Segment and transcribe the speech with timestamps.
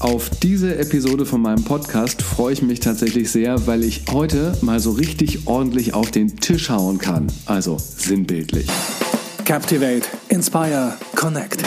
[0.00, 4.78] Auf diese Episode von meinem Podcast freue ich mich tatsächlich sehr, weil ich heute mal
[4.78, 7.26] so richtig ordentlich auf den Tisch hauen kann.
[7.46, 8.68] Also sinnbildlich.
[9.44, 11.64] Captivate, Inspire, Connect.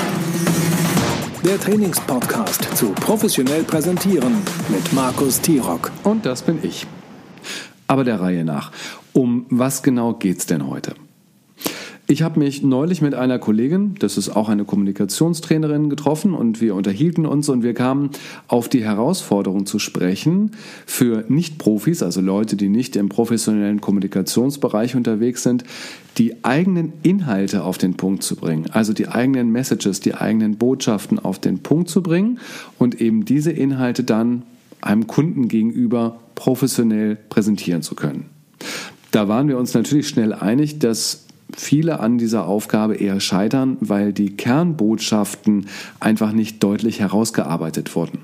[1.44, 4.37] Der Trainingspodcast zu professionell präsentieren
[4.69, 5.91] mit Markus Tirock.
[6.03, 6.87] Und das bin ich.
[7.87, 8.71] Aber der Reihe nach.
[9.11, 10.95] Um was genau geht's denn heute?
[12.12, 16.76] Ich habe mich neulich mit einer Kollegin, das ist auch eine Kommunikationstrainerin, getroffen und wir
[16.76, 18.09] unterhielten uns und wir kamen
[18.49, 20.52] auf die Herausforderung zu sprechen,
[20.86, 25.63] für Nicht-Profis, also Leute, die nicht im professionellen Kommunikationsbereich unterwegs sind,
[26.17, 31.17] die eigenen Inhalte auf den Punkt zu bringen, also die eigenen Messages, die eigenen Botschaften
[31.17, 32.39] auf den Punkt zu bringen
[32.78, 34.44] und eben diese Inhalte dann
[34.81, 38.25] einem Kunden gegenüber professionell präsentieren zu können.
[39.12, 44.14] Da waren wir uns natürlich schnell einig, dass viele an dieser Aufgabe eher scheitern, weil
[44.14, 45.68] die Kernbotschaften
[46.00, 48.20] einfach nicht deutlich herausgearbeitet wurden.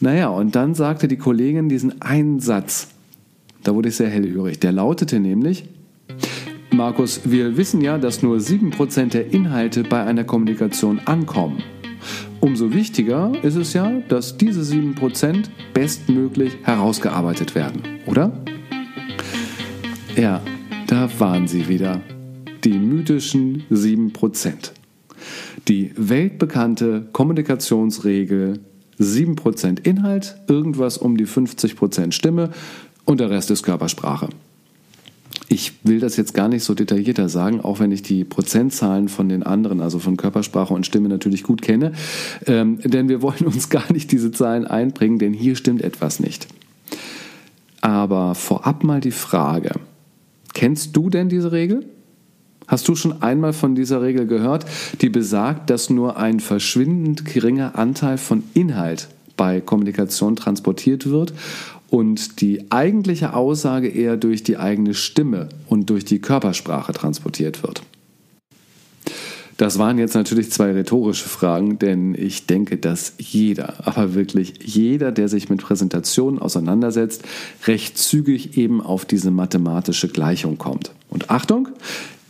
[0.00, 2.88] Naja, und dann sagte die Kollegin diesen einen Satz,
[3.62, 5.64] da wurde ich sehr hellhörig, der lautete nämlich,
[6.72, 11.62] Markus, wir wissen ja, dass nur 7% der Inhalte bei einer Kommunikation ankommen.
[12.40, 18.32] Umso wichtiger ist es ja, dass diese 7% bestmöglich herausgearbeitet werden, oder?
[20.16, 20.40] Ja,
[20.86, 22.00] da waren sie wieder
[22.64, 24.72] die mythischen 7%.
[25.68, 28.60] Die weltbekannte Kommunikationsregel
[28.98, 32.50] 7% Inhalt, irgendwas um die 50% Stimme
[33.04, 34.28] und der Rest ist Körpersprache.
[35.48, 39.28] Ich will das jetzt gar nicht so detaillierter sagen, auch wenn ich die Prozentzahlen von
[39.28, 41.92] den anderen, also von Körpersprache und Stimme natürlich gut kenne.
[42.46, 46.46] Ähm, denn wir wollen uns gar nicht diese Zahlen einbringen, denn hier stimmt etwas nicht.
[47.80, 49.72] Aber vorab mal die Frage,
[50.52, 51.84] kennst du denn diese Regel?
[52.70, 54.64] Hast du schon einmal von dieser Regel gehört,
[55.00, 61.32] die besagt, dass nur ein verschwindend geringer Anteil von Inhalt bei Kommunikation transportiert wird
[61.88, 67.82] und die eigentliche Aussage eher durch die eigene Stimme und durch die Körpersprache transportiert wird?
[69.56, 75.10] Das waren jetzt natürlich zwei rhetorische Fragen, denn ich denke, dass jeder, aber wirklich jeder,
[75.10, 77.24] der sich mit Präsentationen auseinandersetzt,
[77.66, 80.92] recht zügig eben auf diese mathematische Gleichung kommt.
[81.10, 81.68] Und Achtung,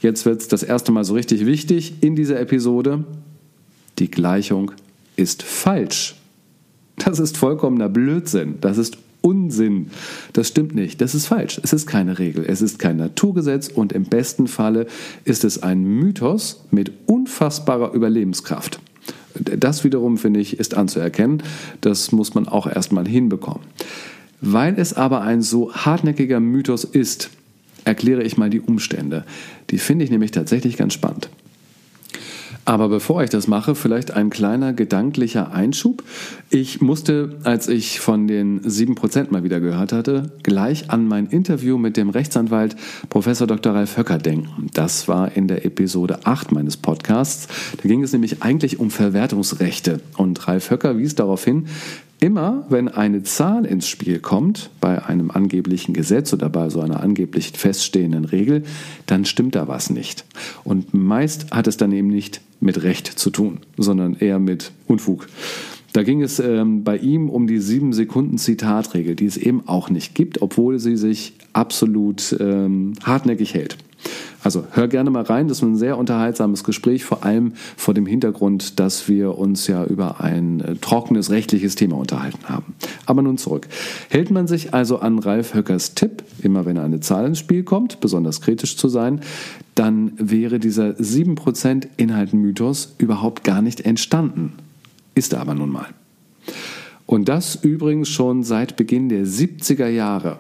[0.01, 3.05] Jetzt wird es das erste Mal so richtig wichtig in dieser Episode.
[3.99, 4.73] Die Gleichung
[5.17, 6.17] ist falsch.
[6.97, 8.57] Das ist vollkommener Blödsinn.
[8.61, 9.91] Das ist Unsinn.
[10.33, 11.01] Das stimmt nicht.
[11.01, 11.61] Das ist falsch.
[11.63, 12.45] Es ist keine Regel.
[12.47, 14.87] Es ist kein Naturgesetz und im besten Falle
[15.25, 18.81] ist es ein Mythos mit unfassbarer Überlebenskraft.
[19.35, 21.43] Das wiederum, finde ich, ist anzuerkennen.
[21.81, 23.63] Das muss man auch erstmal hinbekommen.
[24.41, 27.31] Weil es aber ein so hartnäckiger Mythos ist,
[27.85, 29.25] erkläre ich mal die Umstände.
[29.71, 31.31] Die finde ich nämlich tatsächlich ganz spannend.
[32.65, 36.05] Aber bevor ich das mache, vielleicht ein kleiner gedanklicher Einschub.
[36.51, 41.79] Ich musste, als ich von den 7% mal wieder gehört hatte, gleich an mein Interview
[41.79, 42.77] mit dem Rechtsanwalt
[43.09, 43.75] Professor Dr.
[43.75, 44.69] Ralf Höcker denken.
[44.75, 47.49] Das war in der Episode 8 meines Podcasts.
[47.83, 50.01] Da ging es nämlich eigentlich um Verwertungsrechte.
[50.17, 51.67] Und Ralf Höcker wies darauf hin,
[52.23, 57.03] Immer wenn eine Zahl ins Spiel kommt, bei einem angeblichen Gesetz oder bei so einer
[57.03, 58.63] angeblich feststehenden Regel,
[59.07, 60.27] dann stimmt da was nicht.
[60.63, 65.29] Und meist hat es dann eben nicht mit Recht zu tun, sondern eher mit Unfug.
[65.95, 69.89] Da ging es ähm, bei ihm um die sieben Sekunden Zitatregel, die es eben auch
[69.89, 73.79] nicht gibt, obwohl sie sich absolut ähm, hartnäckig hält.
[74.43, 78.07] Also hör gerne mal rein, das ist ein sehr unterhaltsames Gespräch, vor allem vor dem
[78.07, 82.75] Hintergrund, dass wir uns ja über ein äh, trockenes rechtliches Thema unterhalten haben.
[83.05, 83.69] Aber nun zurück.
[84.09, 88.01] Hält man sich also an Ralf Höckers Tipp, immer wenn eine Zahl ins Spiel kommt,
[88.01, 89.21] besonders kritisch zu sein,
[89.75, 94.55] dann wäre dieser 7% Inhaltenmythos überhaupt gar nicht entstanden.
[95.15, 95.87] Ist er aber nun mal.
[97.05, 100.39] Und das übrigens schon seit Beginn der 70er Jahre.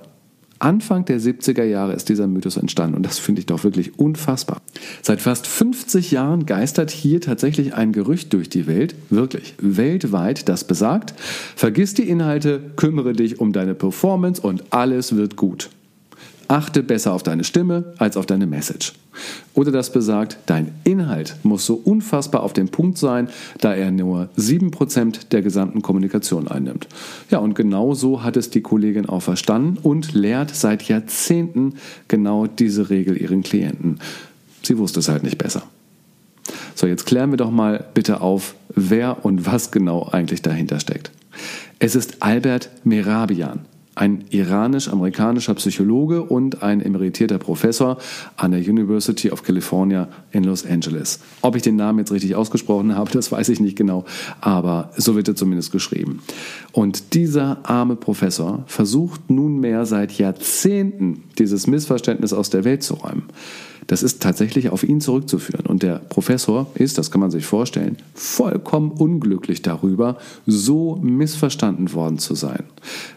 [0.60, 4.60] Anfang der 70er Jahre ist dieser Mythos entstanden und das finde ich doch wirklich unfassbar.
[5.00, 10.65] Seit fast 50 Jahren geistert hier tatsächlich ein Gerücht durch die Welt, wirklich weltweit, das
[10.65, 11.15] besagt,
[11.56, 15.70] vergiss die Inhalte, kümmere dich um deine Performance und alles wird gut.
[16.46, 18.93] Achte besser auf deine Stimme als auf deine Message.
[19.54, 23.28] Oder das besagt, dein Inhalt muss so unfassbar auf dem Punkt sein,
[23.60, 26.88] da er nur 7% der gesamten Kommunikation einnimmt.
[27.30, 31.74] Ja, und genau so hat es die Kollegin auch verstanden und lehrt seit Jahrzehnten
[32.08, 33.98] genau diese Regel ihren Klienten.
[34.62, 35.62] Sie wusste es halt nicht besser.
[36.74, 41.10] So, jetzt klären wir doch mal bitte auf, wer und was genau eigentlich dahinter steckt.
[41.78, 43.60] Es ist Albert Merabian.
[43.94, 47.98] Ein iranisch-amerikanischer Psychologe und ein emeritierter Professor
[48.37, 51.20] an der University of California in Los Angeles.
[51.42, 54.04] Ob ich den Namen jetzt richtig ausgesprochen habe, das weiß ich nicht genau,
[54.40, 56.22] aber so wird er zumindest geschrieben.
[56.72, 63.25] Und dieser arme Professor versucht nunmehr seit Jahrzehnten, dieses Missverständnis aus der Welt zu räumen.
[63.87, 65.67] Das ist tatsächlich auf ihn zurückzuführen.
[65.67, 72.19] Und der Professor ist, das kann man sich vorstellen, vollkommen unglücklich darüber, so missverstanden worden
[72.19, 72.65] zu sein.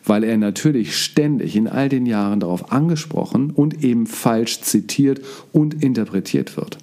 [0.06, 5.22] Weil er natürlich ständig in all den Jahren darauf angesprochen und eben falsch zitiert
[5.52, 6.78] und interpretiert wird.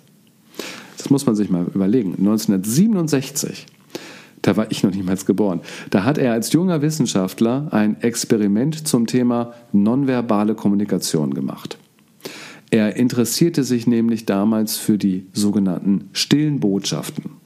[0.97, 2.15] Das muss man sich mal überlegen.
[2.19, 3.67] 1967
[4.43, 5.61] da war ich noch niemals geboren.
[5.91, 11.79] Da hat er als junger Wissenschaftler ein Experiment zum Thema nonverbale Kommunikation gemacht.
[12.71, 17.41] Er interessierte sich nämlich damals für die sogenannten stillen Botschaften.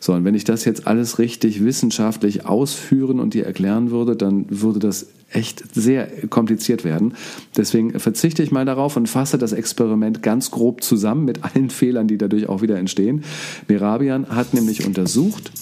[0.00, 4.46] So, und wenn ich das jetzt alles richtig wissenschaftlich ausführen und dir erklären würde, dann
[4.48, 7.14] würde das echt sehr kompliziert werden.
[7.56, 12.08] Deswegen verzichte ich mal darauf und fasse das Experiment ganz grob zusammen mit allen Fehlern,
[12.08, 13.22] die dadurch auch wieder entstehen.
[13.68, 15.52] Merabian hat nämlich untersucht,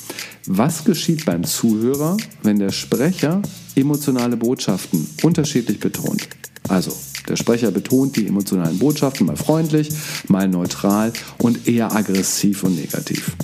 [0.47, 3.43] was geschieht beim Zuhörer, wenn der Sprecher
[3.77, 6.29] emotionale Botschaften unterschiedlich betont.
[6.69, 6.93] Also,
[7.28, 9.90] der Sprecher betont die emotionalen Botschaften mal freundlich,
[10.28, 13.37] mal neutral und eher aggressiv und negativ.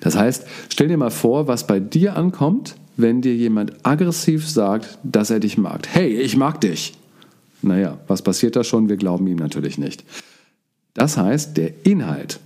[0.00, 4.98] Das heißt, stell dir mal vor, was bei dir ankommt, wenn dir jemand aggressiv sagt,
[5.02, 5.86] dass er dich mag.
[5.88, 6.94] Hey, ich mag dich.
[7.62, 8.88] Naja, was passiert da schon?
[8.88, 10.04] Wir glauben ihm natürlich nicht.
[10.94, 12.40] Das heißt, der Inhalt,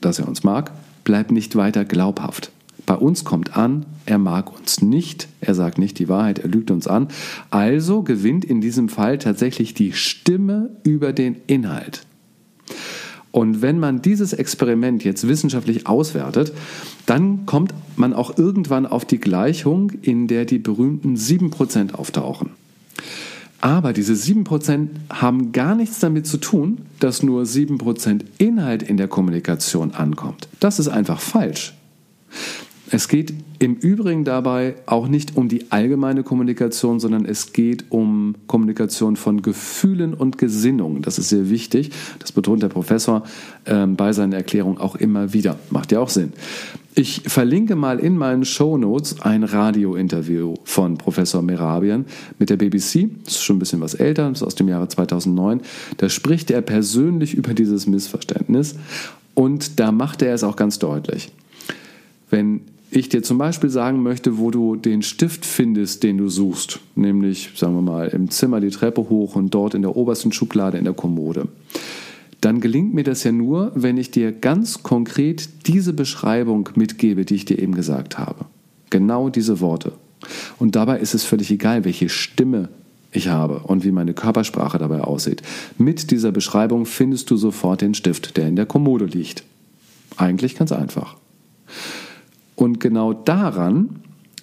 [0.00, 0.70] dass er uns mag,
[1.04, 2.50] bleibt nicht weiter glaubhaft.
[2.86, 6.70] Bei uns kommt an, er mag uns nicht, er sagt nicht die Wahrheit, er lügt
[6.70, 7.08] uns an.
[7.50, 12.06] Also gewinnt in diesem Fall tatsächlich die Stimme über den Inhalt.
[13.30, 16.52] Und wenn man dieses Experiment jetzt wissenschaftlich auswertet,
[17.06, 22.50] dann kommt man auch irgendwann auf die Gleichung, in der die berühmten 7% auftauchen.
[23.60, 29.08] Aber diese 7% haben gar nichts damit zu tun, dass nur 7% Inhalt in der
[29.08, 30.48] Kommunikation ankommt.
[30.60, 31.74] Das ist einfach falsch.
[32.90, 38.34] Es geht im Übrigen dabei auch nicht um die allgemeine Kommunikation, sondern es geht um
[38.46, 41.00] Kommunikation von Gefühlen und Gesinnungen.
[41.00, 41.90] Das ist sehr wichtig.
[42.18, 43.22] Das betont der Professor
[43.64, 45.58] äh, bei seinen Erklärungen auch immer wieder.
[45.70, 46.34] Macht ja auch Sinn.
[46.94, 52.04] Ich verlinke mal in meinen Show Notes ein Radiointerview von Professor Merabian
[52.38, 53.08] mit der BBC.
[53.24, 55.62] Das ist schon ein bisschen was älter, das ist aus dem Jahre 2009.
[55.96, 58.76] Da spricht er persönlich über dieses Missverständnis
[59.34, 61.32] und da macht er es auch ganz deutlich.
[62.30, 62.60] Wenn
[63.00, 67.50] ich dir zum Beispiel sagen möchte, wo du den Stift findest, den du suchst, nämlich,
[67.56, 70.84] sagen wir mal, im Zimmer die Treppe hoch und dort in der obersten Schublade in
[70.84, 71.48] der Kommode,
[72.40, 77.36] dann gelingt mir das ja nur, wenn ich dir ganz konkret diese Beschreibung mitgebe, die
[77.36, 78.44] ich dir eben gesagt habe.
[78.90, 79.92] Genau diese Worte.
[80.58, 82.68] Und dabei ist es völlig egal, welche Stimme
[83.12, 85.42] ich habe und wie meine Körpersprache dabei aussieht.
[85.78, 89.44] Mit dieser Beschreibung findest du sofort den Stift, der in der Kommode liegt.
[90.16, 91.16] Eigentlich ganz einfach.
[92.64, 94.00] Und genau daran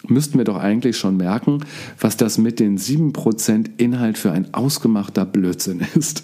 [0.07, 1.65] müssten wir doch eigentlich schon merken,
[1.99, 6.23] was das mit den 7% Inhalt für ein ausgemachter Blödsinn ist.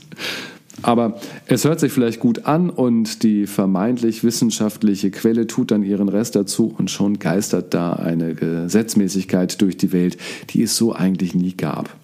[0.84, 6.08] Aber es hört sich vielleicht gut an und die vermeintlich wissenschaftliche Quelle tut dann ihren
[6.08, 10.18] Rest dazu und schon geistert da eine Gesetzmäßigkeit durch die Welt,
[10.52, 11.96] die es so eigentlich nie gab.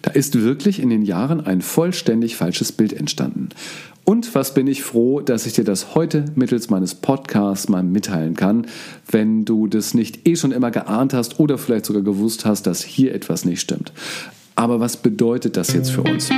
[0.00, 3.50] Da ist wirklich in den Jahren ein vollständig falsches Bild entstanden.
[4.04, 8.34] Und was bin ich froh, dass ich dir das heute mittels meines Podcasts mal mitteilen
[8.34, 8.66] kann,
[9.08, 12.82] wenn du das nicht eh schon immer geahnt hast oder vielleicht sogar gewusst hast, dass
[12.82, 13.92] hier etwas nicht stimmt.
[14.56, 16.30] Aber was bedeutet das jetzt für uns?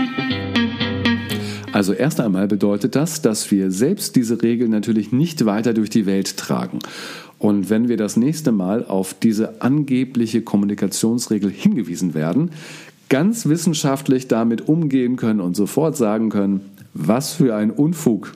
[1.72, 6.06] Also erst einmal bedeutet das, dass wir selbst diese Regel natürlich nicht weiter durch die
[6.06, 6.78] Welt tragen.
[7.38, 12.50] Und wenn wir das nächste Mal auf diese angebliche Kommunikationsregel hingewiesen werden,
[13.08, 16.60] ganz wissenschaftlich damit umgehen können und sofort sagen können,
[16.94, 18.32] was für ein Unfug.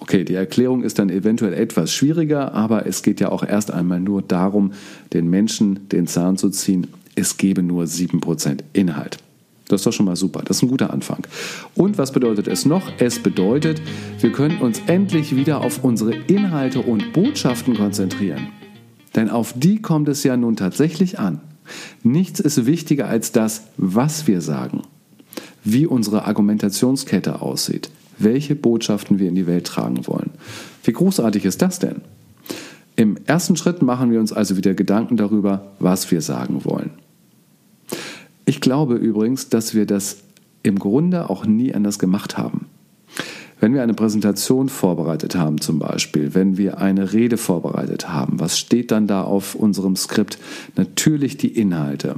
[0.00, 4.00] Okay, die Erklärung ist dann eventuell etwas schwieriger, aber es geht ja auch erst einmal
[4.00, 4.72] nur darum,
[5.12, 6.86] den Menschen den Zahn zu ziehen.
[7.14, 9.18] Es gebe nur 7% Inhalt.
[9.66, 10.40] Das ist doch schon mal super.
[10.44, 11.26] Das ist ein guter Anfang.
[11.74, 12.90] Und was bedeutet es noch?
[12.98, 13.82] Es bedeutet,
[14.20, 18.48] wir können uns endlich wieder auf unsere Inhalte und Botschaften konzentrieren.
[19.14, 21.40] Denn auf die kommt es ja nun tatsächlich an.
[22.02, 24.82] Nichts ist wichtiger als das, was wir sagen
[25.72, 30.30] wie unsere Argumentationskette aussieht, welche Botschaften wir in die Welt tragen wollen.
[30.82, 32.02] Wie großartig ist das denn?
[32.96, 36.90] Im ersten Schritt machen wir uns also wieder Gedanken darüber, was wir sagen wollen.
[38.44, 40.18] Ich glaube übrigens, dass wir das
[40.62, 42.66] im Grunde auch nie anders gemacht haben.
[43.60, 48.58] Wenn wir eine Präsentation vorbereitet haben zum Beispiel, wenn wir eine Rede vorbereitet haben, was
[48.58, 50.38] steht dann da auf unserem Skript?
[50.76, 52.16] Natürlich die Inhalte.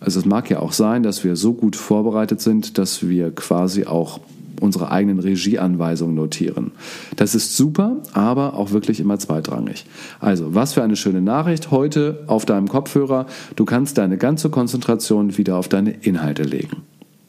[0.00, 3.84] Also es mag ja auch sein, dass wir so gut vorbereitet sind, dass wir quasi
[3.84, 4.20] auch
[4.60, 6.72] unsere eigenen Regieanweisungen notieren.
[7.16, 9.86] Das ist super, aber auch wirklich immer zweitrangig.
[10.20, 13.26] Also, was für eine schöne Nachricht heute auf deinem Kopfhörer.
[13.56, 16.82] Du kannst deine ganze Konzentration wieder auf deine Inhalte legen.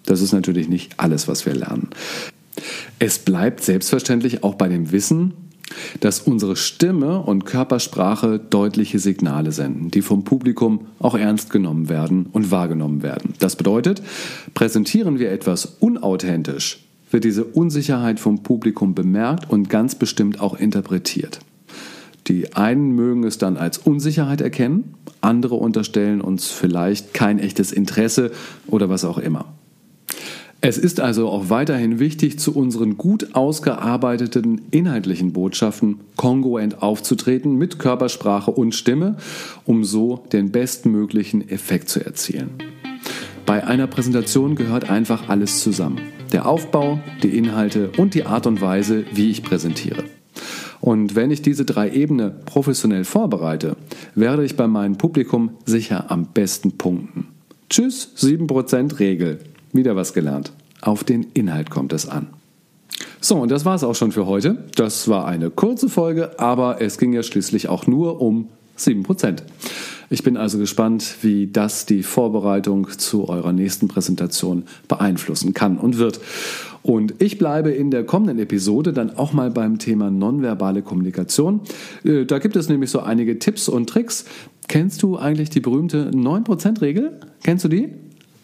[0.05, 1.89] Das ist natürlich nicht alles, was wir lernen.
[2.99, 5.33] Es bleibt selbstverständlich auch bei dem Wissen,
[5.99, 12.27] dass unsere Stimme und Körpersprache deutliche Signale senden, die vom Publikum auch ernst genommen werden
[12.31, 13.33] und wahrgenommen werden.
[13.39, 14.01] Das bedeutet,
[14.53, 21.39] präsentieren wir etwas unauthentisch, wird diese Unsicherheit vom Publikum bemerkt und ganz bestimmt auch interpretiert.
[22.27, 28.31] Die einen mögen es dann als Unsicherheit erkennen, andere unterstellen uns vielleicht kein echtes Interesse
[28.67, 29.45] oder was auch immer.
[30.63, 37.79] Es ist also auch weiterhin wichtig, zu unseren gut ausgearbeiteten inhaltlichen Botschaften kongruent aufzutreten mit
[37.79, 39.17] Körpersprache und Stimme,
[39.65, 42.51] um so den bestmöglichen Effekt zu erzielen.
[43.47, 45.99] Bei einer Präsentation gehört einfach alles zusammen.
[46.31, 50.03] Der Aufbau, die Inhalte und die Art und Weise, wie ich präsentiere.
[50.79, 53.77] Und wenn ich diese drei Ebenen professionell vorbereite,
[54.13, 57.27] werde ich bei meinem Publikum sicher am besten punkten.
[57.67, 59.39] Tschüss, 7% Regel.
[59.73, 60.51] Wieder was gelernt.
[60.81, 62.27] Auf den Inhalt kommt es an.
[63.19, 64.63] So, und das war es auch schon für heute.
[64.75, 69.43] Das war eine kurze Folge, aber es ging ja schließlich auch nur um 7%.
[70.09, 75.99] Ich bin also gespannt, wie das die Vorbereitung zu eurer nächsten Präsentation beeinflussen kann und
[75.99, 76.19] wird.
[76.83, 81.61] Und ich bleibe in der kommenden Episode dann auch mal beim Thema nonverbale Kommunikation.
[82.03, 84.25] Äh, da gibt es nämlich so einige Tipps und Tricks.
[84.67, 87.19] Kennst du eigentlich die berühmte 9%-Regel?
[87.43, 87.89] Kennst du die?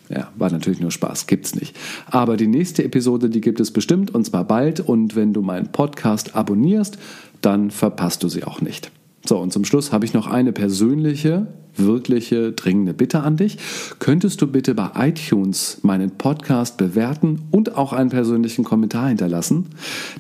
[0.10, 1.76] Ja, war natürlich nur Spaß, gibt's nicht.
[2.06, 4.80] Aber die nächste Episode, die gibt es bestimmt und zwar bald.
[4.80, 6.98] Und wenn du meinen Podcast abonnierst,
[7.42, 8.92] dann verpasst du sie auch nicht.
[9.28, 13.58] So, und zum Schluss habe ich noch eine persönliche, wirkliche, dringende Bitte an dich.
[14.00, 19.68] Könntest du bitte bei iTunes meinen Podcast bewerten und auch einen persönlichen Kommentar hinterlassen?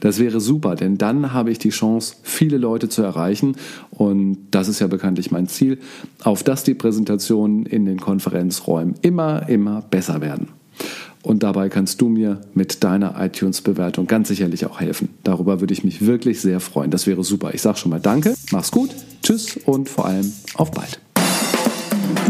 [0.01, 3.55] Das wäre super, denn dann habe ich die Chance, viele Leute zu erreichen.
[3.91, 5.79] Und das ist ja bekanntlich mein Ziel,
[6.21, 10.49] auf dass die Präsentationen in den Konferenzräumen immer, immer besser werden.
[11.23, 15.09] Und dabei kannst du mir mit deiner iTunes-Bewertung ganz sicherlich auch helfen.
[15.23, 16.91] Darüber würde ich mich wirklich sehr freuen.
[16.91, 17.53] Das wäre super.
[17.53, 18.91] Ich sage schon mal Danke, mach's gut,
[19.23, 20.99] tschüss und vor allem auf bald.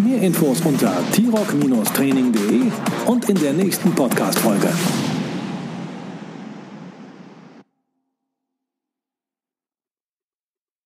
[0.04, 2.62] Mehr Infos unter t-rock-training.de
[3.06, 4.70] und in der nächsten Podcast-Folge.